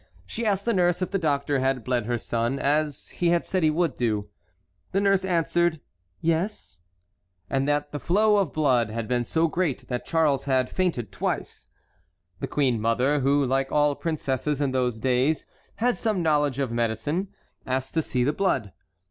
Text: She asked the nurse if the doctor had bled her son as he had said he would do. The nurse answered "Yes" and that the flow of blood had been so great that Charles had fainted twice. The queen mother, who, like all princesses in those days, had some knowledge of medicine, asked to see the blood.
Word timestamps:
She 0.25 0.47
asked 0.47 0.65
the 0.65 0.73
nurse 0.73 1.03
if 1.03 1.11
the 1.11 1.19
doctor 1.19 1.59
had 1.59 1.83
bled 1.83 2.07
her 2.07 2.17
son 2.17 2.57
as 2.57 3.09
he 3.09 3.27
had 3.27 3.45
said 3.45 3.61
he 3.61 3.69
would 3.69 3.97
do. 3.97 4.29
The 4.93 4.99
nurse 4.99 5.23
answered 5.23 5.79
"Yes" 6.21 6.81
and 7.51 7.67
that 7.67 7.91
the 7.91 7.99
flow 7.99 8.37
of 8.37 8.51
blood 8.51 8.89
had 8.89 9.07
been 9.07 9.23
so 9.25 9.47
great 9.47 9.87
that 9.89 10.07
Charles 10.07 10.45
had 10.45 10.71
fainted 10.71 11.11
twice. 11.11 11.67
The 12.39 12.47
queen 12.47 12.81
mother, 12.81 13.19
who, 13.19 13.45
like 13.45 13.71
all 13.71 13.93
princesses 13.93 14.59
in 14.59 14.71
those 14.71 14.97
days, 14.99 15.45
had 15.75 15.97
some 15.99 16.23
knowledge 16.23 16.57
of 16.57 16.71
medicine, 16.71 17.27
asked 17.67 17.93
to 17.93 18.01
see 18.01 18.23
the 18.23 18.33
blood. 18.33 18.71